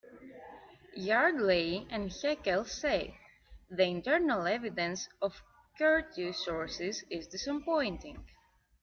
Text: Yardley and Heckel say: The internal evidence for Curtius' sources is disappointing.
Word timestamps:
Yardley 0.95 1.85
and 1.91 2.09
Heckel 2.09 2.65
say: 2.67 3.19
The 3.69 3.83
internal 3.83 4.47
evidence 4.47 5.07
for 5.19 5.31
Curtius' 5.77 6.43
sources 6.43 7.03
is 7.11 7.27
disappointing. 7.27 8.25